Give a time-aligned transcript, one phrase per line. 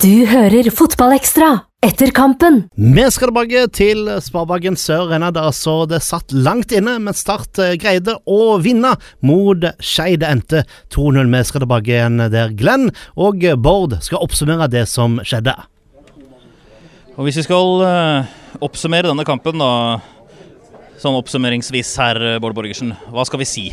[0.00, 1.46] Du hører Fotballekstra
[1.84, 2.62] etter kampen.
[2.72, 7.60] Vi skal tilbake til Sparebanken Sør Arena, der så det satt langt inne, men Start
[7.60, 10.14] eh, greide å vinne mot Skei.
[10.16, 10.62] Det endte
[10.96, 11.28] 2-0.
[11.34, 15.52] Vi skal tilbake igjen der Glenn og Bård skal oppsummere det som skjedde.
[17.18, 18.32] Og Hvis vi skal uh,
[18.64, 20.00] oppsummere denne kampen, da,
[21.02, 23.68] sånn oppsummeringsvis her, Bård Borgersen, hva skal vi si?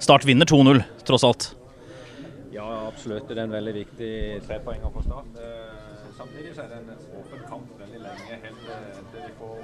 [0.00, 1.50] Start vinner 2-0, tross alt.
[2.56, 3.28] Ja, absolutt.
[3.28, 4.12] Det er en veldig viktig
[4.48, 5.65] trepoenger for Start.
[6.36, 8.58] Eh, samtidig så er det en åpen kamp veldig lenge, helt
[9.12, 9.56] til de får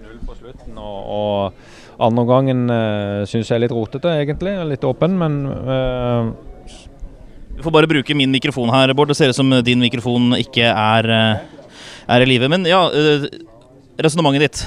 [0.00, 0.78] 1-0 på slutten.
[0.78, 4.52] Og, og andre gangen uh, syns jeg er litt rotete, egentlig.
[4.68, 6.28] Litt åpen, men uh,
[7.56, 9.08] Du får bare bruke min mikrofon her, Bård.
[9.08, 11.10] Det ser ut som din mikrofon ikke er,
[12.08, 12.48] er i live.
[12.52, 12.82] Men ja,
[14.00, 14.64] resonnementet ditt.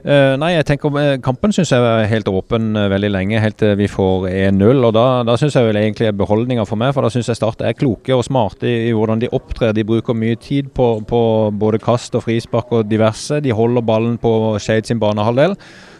[0.00, 3.74] Uh, nei, jeg tenker Kampen syns jeg er helt åpen uh, veldig lenge, helt til
[3.76, 4.80] vi får 1-0.
[4.88, 6.94] og Da, da syns jeg vel egentlig er beholdninga for meg.
[6.96, 9.74] for Da syns jeg Start er kloke og smarte i, i, hvordan de opptrer.
[9.76, 11.22] De bruker mye tid på, på
[11.52, 13.42] både kast og frispark og diverse.
[13.44, 15.56] De holder ballen på Skeid sin banehalvdel.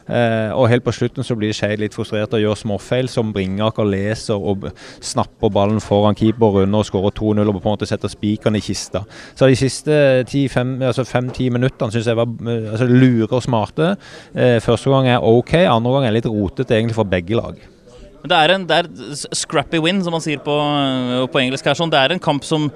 [0.08, 3.88] Eh, og helt på slutten så blir Skeid litt frustrert og gjør småfeil, som Bringaker
[3.88, 4.68] leser og
[5.04, 8.64] snapper ballen foran keeper under og skårer 2-0 og på en måte setter spikeren i
[8.64, 9.04] kista.
[9.38, 9.98] Så de siste
[10.50, 13.94] fem-ti altså minuttene syns jeg var altså, lure og smarte.
[14.34, 17.60] Eh, første gang er OK, andre gang er litt rotete egentlig for begge lag.
[18.20, 18.88] Det er en det er
[19.36, 20.54] scrappy win, som man sier på,
[21.32, 21.78] på engelsk her.
[21.78, 21.92] Sånn.
[21.92, 22.68] Det er en kamp som,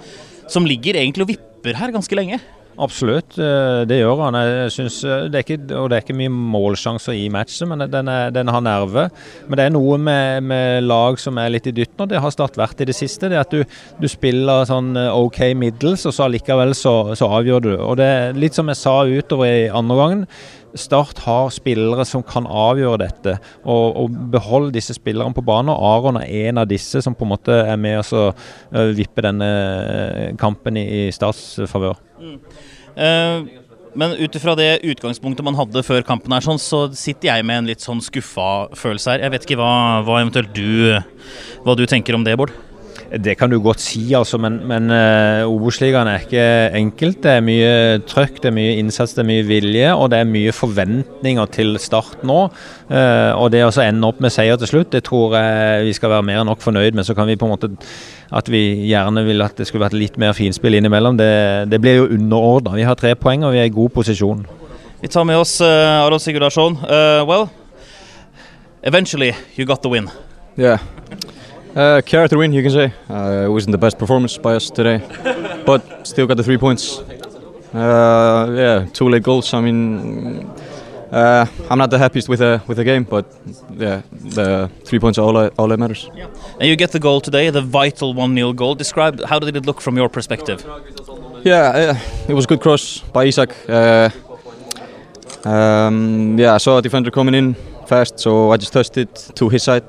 [0.49, 2.41] som ligger egentlig og vipper her ganske lenge.
[2.75, 4.35] Absolutt, eh, det gjør han.
[4.35, 7.87] Jeg synes, eh, det er ikke, og det er ikke mye målsjanser i matchen, men
[7.91, 9.05] den, er, den har nerve.
[9.47, 12.35] Men det er noe med, med, lag som er litt i dytten, og det har
[12.35, 13.31] Start vært i det siste.
[13.31, 13.63] Det at du,
[14.01, 17.73] du spiller sånn eh, OK middels, og så allikevel så, så, avgjør du.
[17.79, 20.27] Og det er litt som jeg sa utover i andre gangen.
[20.75, 25.73] Start har spillere som kan avgjøre dette, og, og beholde disse spillerne på banen.
[25.75, 28.31] og Aron er en av disse som på en måte er med å
[28.97, 29.51] vippe denne
[30.41, 32.01] kampen i, i Starts favør.
[32.19, 32.41] Mm.
[32.95, 33.63] Uh,
[33.95, 37.63] men ut ifra det utgangspunktet man hadde før kampen, her, sånn, så sitter jeg med
[37.63, 39.23] en litt sånn skuffa følelse her.
[39.27, 39.75] Jeg vet ikke hva,
[40.07, 40.99] hva eventuelt du,
[41.63, 42.55] hva du tenker om det, Bård?
[43.23, 46.47] Det kan du godt si, altså, men, men uh, Obos-ligaen er ikke
[46.81, 47.21] enkelt.
[47.23, 47.75] Det er mye
[48.09, 51.77] trøkk, det er mye innsats, det er mye vilje, og det er mye forventninger til
[51.83, 52.41] Start nå.
[52.91, 56.15] Uh, og det å ende opp med seier til slutt, det tror jeg vi skal
[56.17, 57.07] være mer enn nok fornøyd med.
[57.07, 57.71] Så kan vi på en måte
[58.35, 61.21] at vi gjerne vil at det skulle vært litt mer finspill innimellom.
[61.21, 61.31] Det,
[61.71, 62.75] det blir jo underordna.
[62.79, 64.43] Vi har tre poeng og vi er i god posisjon.
[65.05, 66.81] Vi tar med oss uh, Aron Sigurdarsson.
[66.83, 67.51] Uh, well,
[68.83, 70.11] eventually you got the win.
[70.57, 70.79] Yeah.
[71.75, 72.93] Uh, character win, you can say.
[73.11, 75.01] Uh, it wasn't the best performance by us today,
[75.67, 77.01] but still got the three points.
[77.75, 79.53] Uh, yeah, two late goals.
[79.53, 80.49] I mean,
[81.11, 83.27] uh, I'm not the happiest with the with the game, but
[83.73, 86.09] yeah, the three points are all that, all that matters.
[86.15, 86.29] Yeah.
[86.61, 88.77] And you get the goal today, the vital one 0 goal.
[88.77, 90.65] Describe how did it look from your perspective?
[91.45, 91.99] Yeah,
[92.29, 93.55] it was a good cross by Isak.
[93.69, 94.11] Uh,
[95.45, 97.55] um, yeah, I saw a defender coming in
[97.87, 99.85] fast, so I just touched it to his side.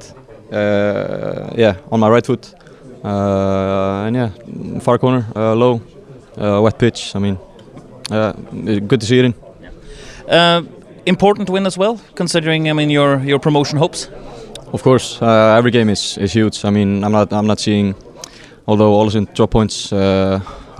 [0.55, 2.53] Uh, yeah, on my right foot,
[3.03, 4.29] uh, and yeah,
[4.79, 5.81] far corner, uh, low,
[6.37, 7.15] wet pitch.
[7.15, 7.37] I mean,
[8.87, 9.33] good to see it in
[11.05, 14.09] important win as well, considering I mean your your promotion hopes.
[14.73, 16.65] Of course, every game is, is huge.
[16.65, 17.95] I mean, I'm not I'm not seeing,
[18.65, 19.91] although Ålesund drop points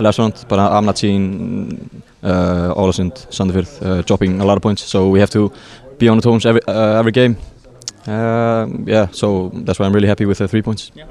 [0.00, 4.62] last round, but I, am not seeing uh, Ålesund Sandefjord uh, dropping a lot of
[4.62, 4.82] points.
[4.82, 5.52] So we have to
[5.98, 7.36] be on the tones every uh, every game.
[8.06, 10.92] Uh, yeah, so that's why I'm really happy with the three points.
[10.94, 11.06] Yeah.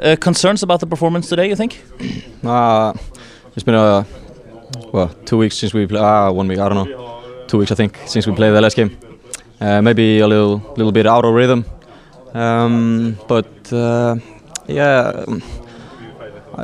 [0.00, 1.48] Uh, concerns about the performance today?
[1.48, 1.82] You think?
[2.44, 2.94] uh,
[3.54, 4.06] it's been a
[4.92, 6.00] well two weeks since we played.
[6.00, 6.58] Ah, one week.
[6.58, 8.96] I don't know two weeks, I think, since we played the last game.
[9.60, 11.64] Uh, maybe a little, little bit out of rhythm,
[12.32, 14.16] um, but uh,
[14.68, 15.42] yeah, um,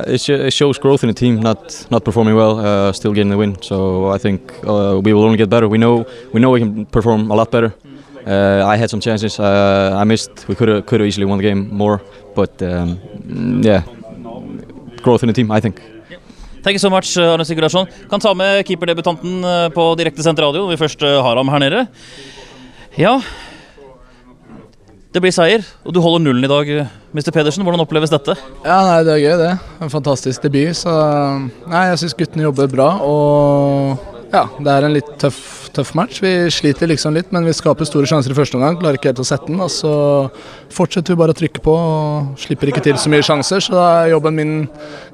[0.07, 1.41] it, sh it, shows growth in the team.
[1.41, 3.61] Not not performing well, uh, still getting the win.
[3.61, 5.67] So I think uh, we will only get better.
[5.67, 7.73] We know we know we can perform a lot better.
[8.25, 9.39] Uh, I had some chances.
[9.39, 10.47] Uh, I missed.
[10.47, 12.01] We could have could have easily won the game more,
[12.35, 12.99] but um,
[13.61, 13.83] yeah,
[15.03, 15.51] growth in the team.
[15.51, 15.81] I think.
[16.63, 17.85] Thank you so much, uh, Arne Sigurdarsson.
[18.09, 21.61] Kan ta med keeperdebutanten uh, på direktesendt radio når vi først uh, har ham her
[21.61, 21.85] nede.
[22.97, 23.19] Ja,
[25.15, 26.69] det blir seier, og du holder nullen i dag,
[27.15, 27.29] Mr.
[27.31, 27.63] Pedersen.
[27.63, 28.33] Hvordan oppleves dette?
[28.65, 29.51] Ja, nei, Det er gøy, det.
[29.85, 30.75] En fantastisk debut.
[30.75, 30.91] Så
[31.69, 32.89] nei, jeg syns guttene jobber bra.
[32.99, 36.21] Og ja, det er en litt tøff, tøff, match.
[36.23, 38.79] Vi sliter liksom litt, men vi skaper store sjanser i første omgang.
[38.79, 39.61] Klarer ikke helt å sette den.
[39.63, 39.93] Og så
[40.73, 43.85] fortsetter vi bare å trykke på og slipper ikke til så mye sjanser, så da
[44.01, 44.57] er jobben min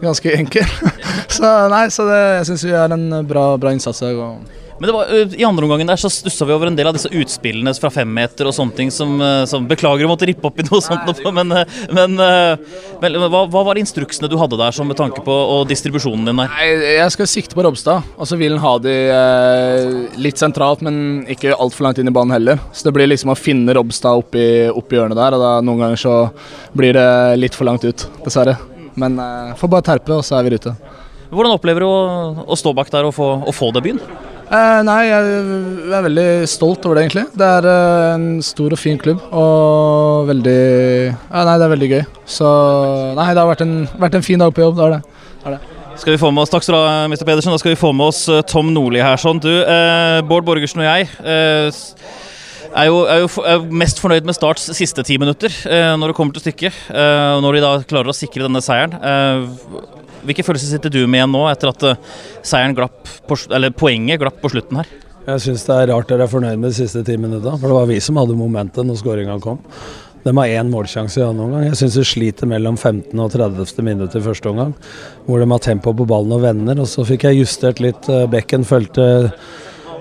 [0.03, 0.67] ganske enkel.
[1.35, 4.60] så nei, så det, jeg syns vi er en bra, bra innsats i dag.
[4.81, 7.11] Men det var, i andre omgangen der så stussa vi over en del av disse
[7.13, 9.11] utspillene fra femmeter og sånne ting som,
[9.45, 11.53] som Beklager å måtte rippe opp i noe sånt, Nei, men,
[11.93, 12.15] men,
[13.03, 16.41] men hva, hva var instruksene du hadde der som med tanke på og distribusjonen din
[16.41, 16.49] der?
[16.49, 20.81] Nei, jeg skal sikte på Robstad, og så vil han ha de eh, litt sentralt,
[20.85, 22.57] men ikke altfor langt inn i banen heller.
[22.73, 26.01] Så det blir liksom å finne Robstad oppi, oppi hjørnet der, og da noen ganger
[26.01, 26.15] så
[26.73, 27.07] blir det
[27.37, 28.57] litt for langt ut, dessverre.
[28.97, 30.75] Men eh, får bare terpe, og så er vi i rute.
[31.31, 34.01] Hvordan opplever du å, å stå bak der og få, å få debuten?
[34.51, 35.35] Eh, nei, jeg
[35.95, 37.25] er veldig stolt over det, egentlig.
[37.39, 40.55] Det er eh, en stor og fin klubb, og veldig
[41.07, 42.01] eh, Nei, det er veldig gøy.
[42.27, 42.49] Så
[43.15, 45.03] nei, det har vært en, vært en fin dag på jobb, det er det.
[45.05, 45.77] det, er det.
[46.01, 47.23] Skal vi få med oss, Takk skal du ha, Mr.
[47.23, 47.53] Pedersen.
[47.53, 49.19] Da skal vi få med oss eh, Tom Nordli her.
[49.21, 49.39] sånn.
[49.43, 51.81] Du, eh, Bård Borgersen og jeg eh,
[52.71, 55.51] er jo, er jo er mest fornøyd med Starts siste ti minutter,
[55.99, 56.77] når det kommer til stykket.
[57.43, 58.95] Når de da klarer å sikre denne seieren.
[60.27, 62.11] Hvilke følelser sitter du med igjen nå, etter at eh,
[62.43, 64.91] seieren glapp på, eller poenget glapp på slutten her?
[65.27, 67.77] Jeg syns det er rart dere er fornøyd med de siste ti minutta, for det
[67.77, 69.59] var vi som hadde momentet når skåringa kom.
[70.21, 71.65] De har én målsjanse i annen omgang.
[71.65, 73.17] Jeg syns de sliter mellom 15.
[73.17, 73.81] og 30.
[73.85, 74.75] minutt i første omgang,
[75.25, 76.81] hvor de har tempo på ballen og vender.
[76.81, 78.09] Og så fikk jeg justert litt.
[78.09, 79.07] eh, Bekken fulgte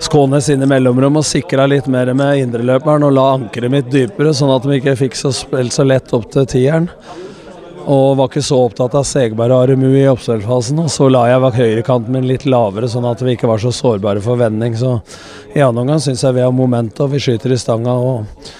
[0.00, 4.32] Skånes inn i mellomrom og sikra litt mer med indreløperen og la ankeret mitt dypere,
[4.32, 6.86] sånn at de ikke fikk så spilt så lett opp til tieren.
[7.90, 10.78] Og var ikke så opptatt av Segberg og Aremu i oppstartsfasen.
[10.84, 14.22] Og så la jeg høyrekanten min litt lavere, sånn at vi ikke var så sårbare
[14.22, 14.76] for vending.
[14.78, 14.98] Så
[15.56, 18.50] i annen omgang syns jeg vi har moment og vi skyter i stanga og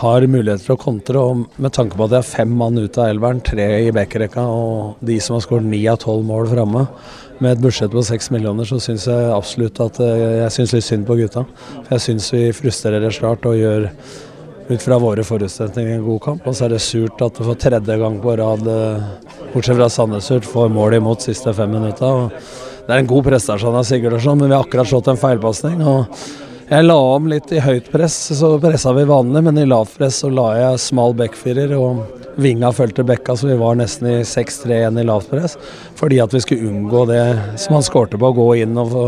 [0.00, 1.22] har muligheter til å kontre.
[1.22, 4.46] Og med tanke på at jeg har fem mann ut av elveren, tre i backrekka
[4.46, 6.86] og de som har skåret ni av tolv mål framme,
[7.40, 10.84] med et budsjett på seks millioner, så syns jeg absolutt at eh, jeg syns litt
[10.84, 11.46] synd på gutta.
[11.86, 13.86] For jeg syns vi frustrerer snart og gjør
[14.70, 16.46] ut fra våre forutsetninger en god kamp.
[16.46, 19.08] Og så er det surt at du for tredje gang på rad, eh,
[19.54, 22.30] bortsett fra Sandnes Urt, får mål imot siste fem minutta.
[22.86, 25.82] Det er en god prestasjon av Sigurdsson, men vi har akkurat slått en feilpasning.
[26.70, 30.22] Jeg la om litt i høyt press, så pressa vi vanlig, men i lavt press
[30.22, 35.00] så la jeg smal backfirer og vinga fulgte bekka, så vi var nesten i 6-3-1
[35.00, 35.56] i lavt press.
[35.98, 37.24] Fordi at vi skulle unngå det
[37.60, 39.04] som han skårte på, å gå inn og få,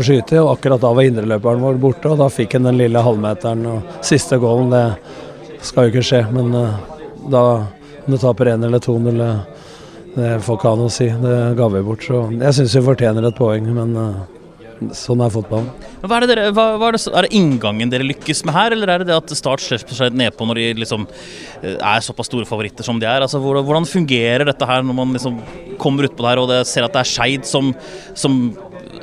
[0.00, 0.40] skyte.
[0.42, 4.00] Og akkurat da var indreløperen vår borte, og da fikk han den lille halvmeteren og
[4.06, 4.72] siste goalen.
[4.74, 6.98] Det skal jo ikke skje, men eh,
[7.30, 7.44] da
[8.00, 9.32] om du taper 1 eller 2-0, det,
[10.16, 11.08] det får ikke han å si.
[11.22, 12.04] Det ga vi bort.
[12.06, 14.39] Så jeg syns vi fortjener et poeng, men eh,
[14.96, 15.68] sånn er fotballen.
[16.00, 18.56] Men Hva er, det dere, hva, hva er, det, er det inngangen dere lykkes med
[18.56, 22.04] her, eller er det det at Start slipper seg nedpå når de liksom eh, er
[22.04, 23.24] såpass store favoritter som de er?
[23.26, 25.38] Altså, hvordan, fungerer dette her når man liksom
[25.80, 27.72] kommer utpå der og det, ser at det er Skeid som,
[28.14, 28.42] som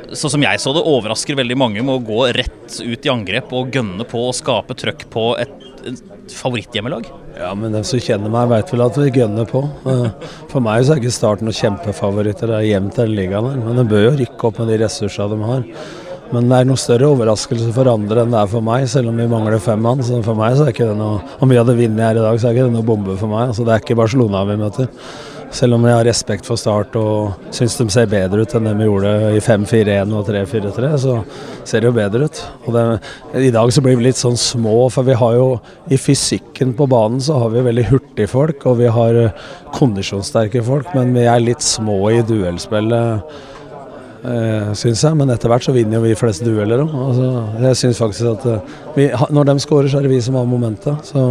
[0.08, 3.50] Sånn som jeg så det, overrasker veldig mange med å gå rett ut i angrep
[3.52, 5.52] og gønne på å skape trøkk på et,
[5.84, 7.10] et favoritthjemmelag.
[7.38, 9.60] Ja, men den som kjenner meg, veit vel at vi gønner på.
[9.86, 10.08] Eh,
[10.50, 12.50] For meg så er ikke Start noen kjempefavoritter.
[12.50, 13.60] Det er jevnt den ligaen her.
[13.62, 15.62] Men den bør jo rykke opp med de ressursene de har.
[16.34, 19.16] Men det er noe større overraskelse for andre enn det er for meg, selv om
[19.22, 20.02] vi mangler fem mann.
[20.04, 22.40] Så for meg så er ikke det noe Om vi hadde vunnet her i dag,
[22.42, 23.52] så er ikke det noe bombe for meg.
[23.52, 24.90] Altså, det er ikke Barcelona vi møter.
[25.54, 28.74] Selv om jeg har respekt for Start og syns de ser bedre ut enn det
[28.76, 31.14] vi gjorde i 5-4-1 og 3-4-3, så
[31.64, 32.40] ser det jo bedre ut.
[32.74, 32.84] Det,
[33.48, 35.46] I dag så blir vi litt sånn små, for vi har jo
[35.88, 39.46] i fysikken på banen så har vi veldig hurtige folk, og vi har eh,
[39.78, 43.32] kondisjonssterke folk, men vi er litt små i duellspillet.
[44.18, 46.94] Eh, syns jeg, men etter hvert så vinner jo vi flest dueller òg.
[47.06, 47.32] Altså,
[47.64, 50.48] jeg syns faktisk at eh, vi, når de skårer, så er det vi som har
[50.48, 51.08] momentet.
[51.08, 51.30] Så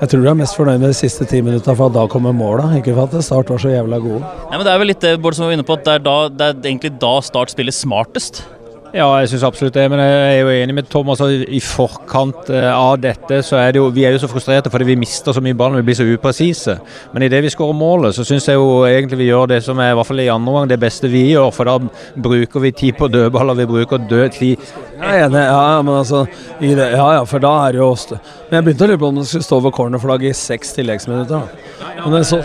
[0.00, 2.32] jeg tror du er mest fornøyd med de siste ti minutta, for at da kommer
[2.32, 2.70] måla.
[2.78, 4.20] Ikke for at Start var så jævla gode.
[4.22, 6.04] Nei, men Det er vel litt det Bård som var inne på, at det er,
[6.06, 8.40] da, det er egentlig da Start spiller smartest.
[8.90, 9.84] Ja, jeg syns absolutt det.
[9.90, 11.10] Men jeg er jo enig med Tom.
[11.12, 14.70] Altså, I forkant eh, av dette så er det jo Vi er jo så frustrerte
[14.72, 16.76] fordi vi mister så mye ball og vi blir så upresise.
[17.14, 19.92] Men idet vi skårer målet, så syns jeg jo egentlig vi gjør det som er
[19.92, 21.52] i hvert fall i andre omgang det beste vi gjør.
[21.54, 21.78] For da
[22.28, 24.70] bruker vi tid på dødballer, vi bruker død tid.
[25.00, 26.24] Jeg er enig, ja, ja, men altså
[26.60, 27.94] i det, Ja ja, for da er det jo
[28.50, 31.46] Men jeg begynte å lure på om det skulle stå over cornerflagget i seks tilleggsminutter.
[31.46, 31.94] da.
[32.04, 32.42] Men det er så,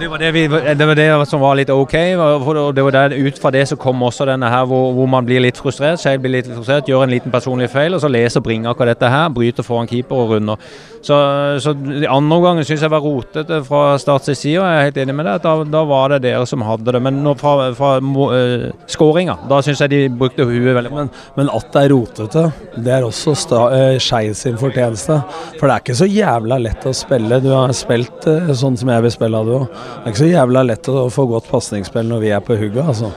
[0.00, 1.94] Det var det, vi, det var det som var litt ok.
[2.18, 5.26] og det var der, Ut fra det så kom også denne her hvor, hvor man
[5.26, 6.00] blir litt frustrert.
[6.00, 9.28] Skeid blir litt frustrert, gjør en liten personlig feil, og så leser Bringaker dette her.
[9.34, 10.70] Bryter foran keeper og runder.
[11.02, 11.16] Så,
[11.62, 14.88] så de andre omgangen syns jeg var rotete fra Start sin side, og jeg er
[14.88, 15.40] helt enig med deg.
[15.44, 17.02] Da, da var det dere som hadde det.
[17.04, 21.68] Men fra, fra uh, skåringa, da syns jeg de brukte huet veldig men, men at
[21.74, 22.44] det er rotete,
[22.76, 23.36] det er også
[23.68, 25.20] eh, sin fortjeneste.
[25.58, 27.40] For det er ikke så jævla lett å spille.
[27.44, 29.68] Du har spilt uh, sånn som jeg vil spille, du òg.
[29.68, 32.84] Det er ikke så jævla lett å få godt pasningsspill når vi er på hugget,
[32.84, 33.12] altså.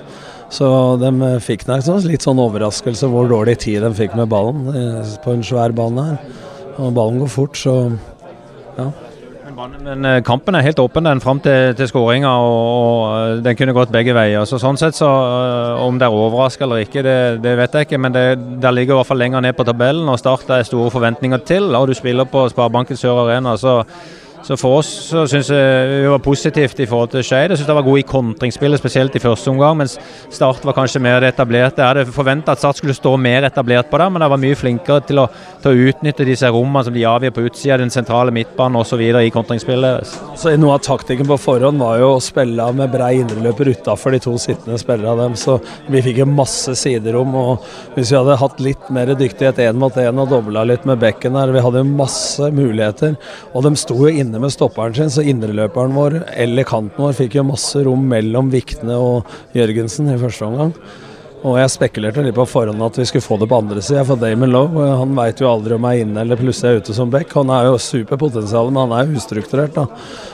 [0.51, 0.67] Så
[0.99, 4.67] de eh, fikk nok sånn- litt sånn overraskelse hvor dårlig tid de fikk med ballen
[4.75, 6.49] eh, på en svær bane her.
[6.77, 7.91] Og ballen går fort, så
[8.77, 8.85] Men
[9.83, 13.57] Men eh, kampen er helt åpen den fram til, til skåringa, og, og eh, den
[13.59, 14.45] kunne gått begge veier.
[14.45, 17.89] Så sånn sett så eh, Om det er overraska eller ikke, det, det, vet jeg
[17.89, 17.99] ikke.
[18.01, 18.25] Men det
[18.63, 21.75] der ligger i hvert fall lenger ned på tabellen, og Start er store forventninger til.
[21.75, 23.81] Og du spiller på Sparebanken Sør Arena, så
[24.45, 27.51] så for oss så syns jeg vi var positivt i forhold til Skeid.
[27.53, 29.97] Jeg syns de var god i kontringsspillet, spesielt i første omgang, mens
[30.31, 31.77] Start var kanskje mer etablert.
[31.77, 34.57] Jeg hadde forventa at Start skulle stå mer etablert på det, men de var mye
[34.57, 35.27] flinkere til å,
[35.61, 39.01] til å utnytte disse rommene som de avgjør på utsida, den sentrale midtbanen osv.
[39.01, 40.15] i kontringsspillet.
[40.39, 44.21] Så Noe av taktikken på forhånd var jo å spille med brei indreløper utafor de
[44.25, 45.57] to sittende spillerne dem, så
[45.91, 47.35] vi fikk masse siderom.
[47.35, 51.01] og Hvis vi hadde hatt litt mer dyktighet én mot én og dobla litt med
[51.01, 53.17] bekken her, vi hadde masse muligheter.
[53.53, 57.17] Og de sto jo inne inne med stopperen sin, så indreløperen vår eller kanten vår
[57.17, 60.75] fikk jo masse rom mellom Vikne og Jørgensen i første omgang.
[61.41, 64.19] Og jeg spekulerte litt på forhånd at vi skulle få det på andre sida, for
[64.21, 67.09] Damon Lowe han veit jo aldri om jeg er inne eller plutselig er ute som
[67.09, 67.33] back.
[67.33, 69.87] Han er jo superpotensial, men han er jo ustrukturert, da.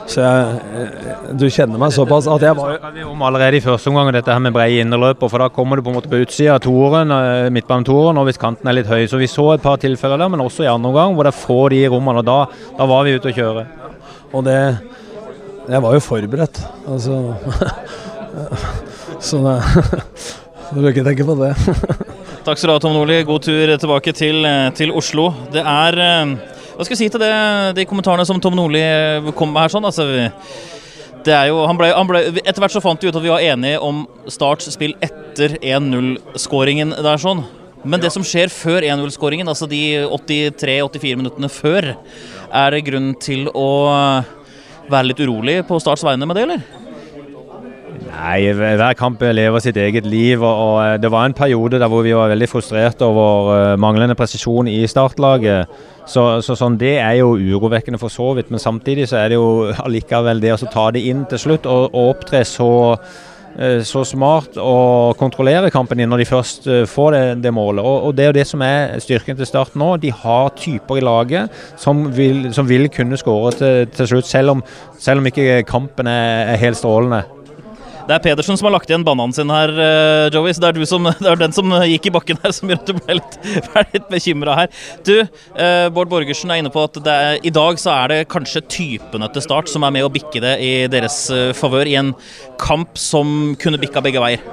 [0.03, 0.91] Så jeg,
[1.39, 4.43] du kjenner meg såpass at jeg var vi om allerede i første omgang dette her
[4.43, 7.47] med brede innerløper, for da kommer du på en måte på utsida av toeren, eh,
[7.55, 9.05] midtbanetoeren, og hvis kanten er litt høy.
[9.07, 11.43] Så vi så et par tilfeller der, men også i andre omgang hvor det er
[11.45, 12.19] få de rommene.
[12.19, 12.39] og da,
[12.75, 13.67] da var vi ute å kjøre.
[14.33, 14.57] Og det
[15.67, 17.35] Jeg var jo forberedt, altså.
[19.27, 19.57] Så det
[20.73, 21.53] Du bør ikke tenke på det.
[22.47, 23.21] Takk skal du ha, Tom Nordli.
[23.27, 24.43] God tur tilbake til,
[24.75, 25.29] til Oslo.
[25.51, 26.33] Det er eh,
[26.75, 27.35] Hva skal jeg si til det,
[27.77, 29.71] de kommentarene som Tom Nordli eh, kom med her?
[29.71, 30.07] sånn, altså
[31.27, 33.31] det er jo, han ble, han ble, etter hvert så fant vi ut at vi
[33.33, 37.19] var enige om Starts spill etter 1-0-skåringen der.
[37.19, 37.43] sånn.
[37.87, 41.93] Men det som skjer før 1-0-skåringen, altså de 83-84 minuttene før,
[42.53, 43.69] er det grunn til å
[44.87, 46.87] være litt urolig på Starts vegne med det, eller?
[48.17, 50.41] Nei, hver kamp lever sitt eget liv.
[50.43, 54.15] og eh, Det var en periode der hvor vi var veldig frustrert over eh, manglende
[54.17, 55.67] presisjon i startlaget.
[56.07, 59.39] Så, så sånn, Det er jo urovekkende for så vidt, men samtidig så er det
[59.39, 62.69] jo allikevel det å ta det inn til slutt og, og opptre så
[63.87, 67.83] så smart å kontrollere kampen når de først eh, får det, det målet.
[67.83, 69.95] Og, og, Det er jo det som er styrken til Start nå.
[70.01, 74.57] De har typer i laget som vil, som vil kunne skåre til, til, slutt, selv
[74.57, 74.63] om,
[74.99, 77.23] selv om ikke kampen er, er helt strålende.
[78.07, 80.53] Det er Pedersen som har lagt igjen bananen sin her, uh, Joey.
[80.55, 82.87] Så det er, som, det er, den som gikk i bakken her som gjør at
[82.87, 83.35] du ble litt,
[83.97, 84.71] litt bekymra her.
[85.03, 88.63] Du, uh, Bård Borgersen er inne på at er, i dag så er det kanskje
[88.71, 92.15] typene til Start som er med å bikke det i deres uh, favør i en
[92.63, 94.43] kamp som kunne bikka begge veier.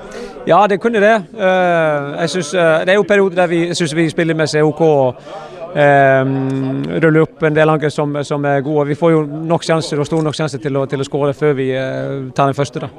[0.44, 1.14] Ja, det kunne det.
[1.32, 4.82] Jeg synes, det er jo perioder der vi syns vi spiller med COK.
[4.84, 5.52] OK.
[5.74, 8.84] Um, ruller opp en del angrep som, som, er gode.
[8.92, 11.56] Vi får jo nok sjanser og store nok sjanser til å, til å skåre før
[11.58, 12.84] vi uh, tar den første.
[12.84, 12.92] da.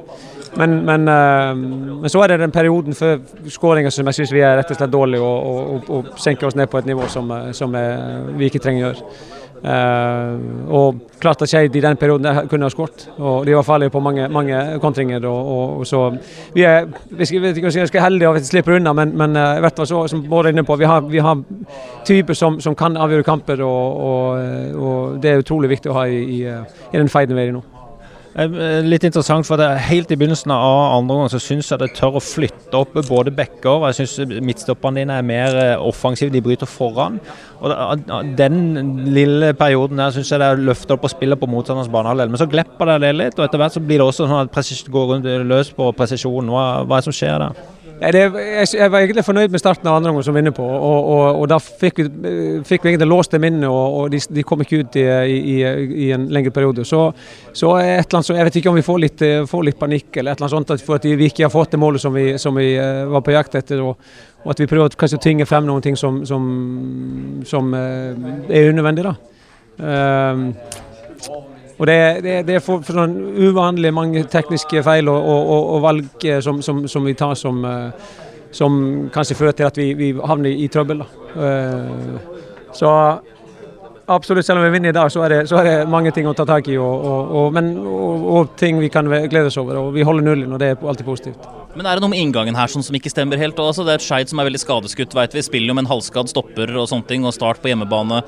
[0.58, 1.58] Men, men, uh,
[2.02, 3.18] men, så er det den perioden før
[3.52, 6.48] skåringa som jeg syns vi er rett og slett dårlige og, og, og, og, senker
[6.48, 9.18] oss ned på et nivå som, eh, som er, vi ikke trenger å gjøre.
[9.66, 13.08] Uh, og klart at Skeid i den perioden kunne ha skåret.
[13.18, 15.26] Og de var farlige på mange, mange kontringer.
[15.26, 16.04] Og, og, så
[16.54, 19.82] vi er, vi skal, vi skal vi heldige og slipper unna, men, men uh, hvert
[19.82, 21.42] fall så, som Bård er inne på, vi har, vi har
[22.06, 23.64] typer som, som, kan avgjøre kamper.
[23.66, 24.04] Og,
[24.76, 26.44] og, det er utrolig viktig å ha i, i,
[26.94, 27.66] i den feiden vi er i nå.
[28.36, 31.80] Eh, litt interessant, for det er Helt i begynnelsen av andre gang så syns jeg
[31.80, 33.86] det tør å flytte opp både bekker.
[33.94, 37.22] Jeg syns midtstopperne dine er mer eh, offensive, de bryter foran.
[37.64, 41.92] Og Den lille perioden der syns jeg det er løfta opp og spiller på motstanderens
[41.94, 42.34] banehalvdel.
[42.34, 45.10] Men så glepper det litt, og etter hvert så blir det også sånn at går
[45.14, 46.52] rundt løs på presisjonen.
[46.52, 47.75] Hva, hva er det som skjer der?
[47.96, 50.64] Jeg, var egentlig fornøyd med starten av andre omgang som vinner på.
[50.64, 52.08] Og, og, og da fikk vi,
[52.68, 55.56] fikk vi, egentlig låst dem inne, og, og de, de, kom ikke ut i, i,
[56.08, 56.84] i en lengre periode.
[56.88, 57.06] Så,
[57.56, 60.44] så, annet, så jeg vet ikke om vi får litt, får litt panikk eller et
[60.44, 62.74] eller annet sånt for at vi ikke har fått det målet som vi, som vi
[62.76, 63.84] eh, var på jakt etter.
[63.86, 63.96] Og,
[64.46, 66.44] at vi prøver kanskje å tvinge frem noen ting som, som,
[67.48, 69.08] som eh, er unødvendig.
[69.08, 69.16] da.
[69.76, 70.50] Um,
[71.78, 75.82] og det, det, det er for, for sånn uvanlig mange tekniske feil og, og, og
[75.84, 78.14] valg eh, som, som, som, vi tar som, eh,
[78.56, 78.78] som
[79.12, 81.04] kanskje fører til at vi, vi havner i, trøbbel.
[81.36, 82.16] Uh,
[82.72, 82.90] så
[84.08, 86.30] absolutt, selv om vi vinner i dag, så er, det, så er det mange ting
[86.32, 86.78] å ta tak i.
[86.80, 87.10] Og,
[87.42, 89.82] og, men, og, ting vi kan glede oss over.
[89.84, 91.50] Og vi holder nullen, og det er alltid positivt.
[91.76, 93.58] Men er det noe med inngangen her som ikke stemmer helt?
[93.60, 95.42] Altså, det er et Skeid som er veldig skadeskutt, veit vi.
[95.44, 97.26] Spiller jo med en halvskadd stopper og sånne ting.
[97.28, 98.22] Og Start på hjemmebane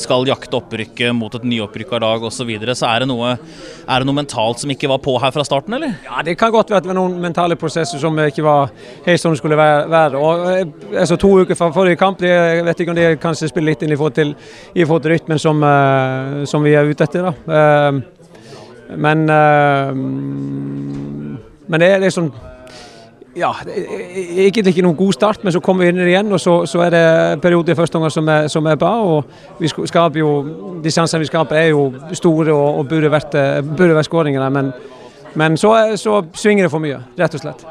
[0.00, 2.48] skal jakte opprykket mot et nyopprykka lag osv.
[2.48, 5.44] Så, så er det, noe, er det noe mentalt som ikke var på her fra
[5.44, 5.98] starten, eller?
[6.06, 8.72] Ja, det kan godt være at det var noen mentale prosesser som ikke var
[9.04, 10.16] helt som det skulle være.
[10.16, 10.64] Og, eh,
[11.04, 12.32] altså, to uker fra forrige kamp, det,
[12.64, 14.32] vet ikke om det kanskje spiller litt inn i forhold til,
[14.72, 17.28] i forhold til rytmen som, uh, som, vi er ute etter.
[17.28, 17.32] da.
[17.44, 19.26] Uh, men
[21.68, 22.28] men det er liksom
[23.36, 26.32] ja, egentlig ikke noen god start, men så kommer vi inn igjen.
[26.32, 27.04] og Så, så er det
[27.42, 28.92] perioder i første omgang som, er- som er bra.
[29.02, 29.24] og
[29.58, 30.30] vi skaper jo,
[30.84, 34.50] De sjansene vi skaper er jo store og, og burde vært, eh, burde vært skåringene.
[34.50, 34.72] Men,
[35.34, 37.64] men så, så svinger det for mye, rett og slett.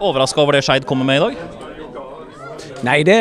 [0.00, 1.36] Overraska over det Skeid kommer med i dag?
[2.86, 3.16] Nei, det,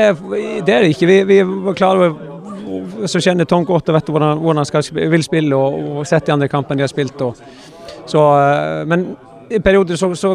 [0.68, 1.08] det er det ikke.
[1.10, 4.84] Vi, vi var klare over så kjenner Tom godt og vet hvordan, hvordan han skal,
[5.12, 7.22] vil spille og, og sett de andre kampene de har spilt.
[7.24, 7.38] Og,
[8.06, 9.06] så, eh, men
[9.50, 10.34] i perioder så, så,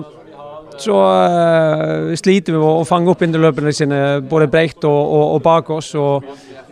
[0.82, 3.98] så uh, sliter vi med å fange opp indreløperne sine
[4.28, 5.92] både bredt og, og, og bak oss.
[5.98, 6.26] Og,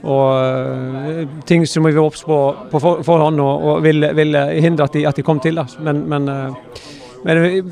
[0.05, 2.39] og uh, ting som vi var obs på
[2.73, 5.61] på for- forhånd og, og vil, vil hindre at de, at de kom til.
[5.61, 5.67] Da.
[5.87, 6.89] Men, men, uh,
[7.25, 7.63] men vi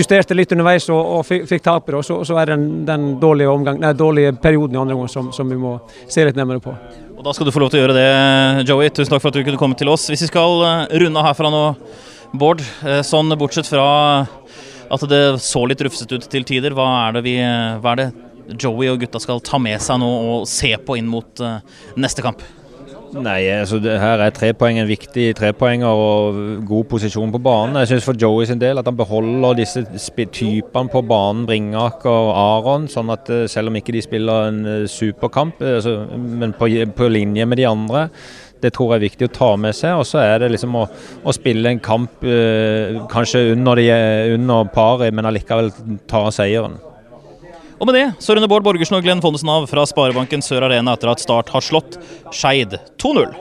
[0.00, 3.78] justerte litt underveis og, fikk, tapere, og så, så er det den, den dårlige, omgang,
[3.82, 5.76] nei, dårlige perioden i andre omgang som, som vi må
[6.10, 6.74] se litt nærmere på.
[7.18, 8.10] Og Da skal du få lov til å gjøre det,
[8.68, 8.90] Joey.
[8.94, 10.08] Tusen takk for at du kunne komme til oss.
[10.10, 10.62] Hvis vi skal
[11.02, 11.62] runde herfra nå,
[12.36, 12.60] Bård.
[13.08, 13.84] Sånn bortsett fra
[14.90, 17.36] at det så litt rufsete ut til tider, hva er det, vi,
[17.82, 18.08] hva er det
[18.58, 21.58] Joey og gutta skal ta med seg nå og se på inn mot uh,
[22.00, 22.44] neste kamp?
[23.16, 27.78] Nei, altså det, her er trepoeng en viktig trepoenger og god posisjon på banen.
[27.80, 29.84] Jeg syns for Joey sin del at han beholder disse
[30.34, 34.60] typene på banen, Bringaker og Aron, sånn at eh, selv om ikke de spiller en
[34.68, 38.08] eh, superkamp, eh, altså, men på, på linje med de andre,
[38.62, 39.96] det tror jeg er viktig å ta med seg.
[40.00, 40.84] Og så er det liksom å,
[41.22, 43.88] å spille en kamp eh, kanskje under, de,
[44.36, 45.72] under paret, men allikevel
[46.10, 46.78] ta seieren.
[47.78, 50.96] Og med det så runder Bård Borgersen og Glenn Fondesen av fra Sparebanken Sør Arena
[50.98, 52.00] etter at Start har slått
[52.34, 53.36] Skeid 2-0.